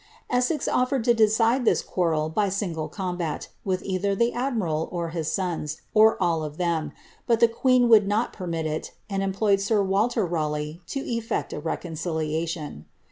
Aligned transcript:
Essex 0.31 0.67
offered 0.67 1.03
to 1.03 1.13
decide 1.13 1.63
this 1.63 1.83
quarrel 1.83 2.27
by 2.27 2.49
single 2.49 2.87
combat, 2.89 3.49
with 3.63 3.83
either 3.83 4.15
the 4.15 4.33
admiral 4.33 4.89
or 4.91 5.09
his 5.09 5.31
sons, 5.31 5.83
or 5.93 6.17
all 6.19 6.41
of 6.43 6.57
them, 6.57 6.91
but 7.27 7.39
the 7.39 7.47
queen 7.47 7.87
would 7.87 8.07
not 8.07 8.33
permit 8.33 8.65
it, 8.65 8.93
and 9.11 9.21
employed 9.21 9.61
sir 9.61 9.83
Walter 9.83 10.25
Raleigh, 10.25 10.81
to 10.87 11.01
effect 11.01 11.53
a 11.53 11.59
reconciliation. 11.59 12.85